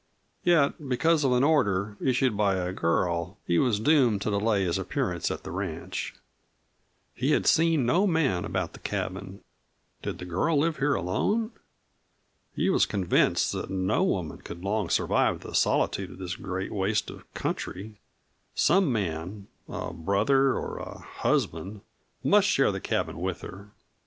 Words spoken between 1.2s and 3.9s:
of an order, issued by a girl, he was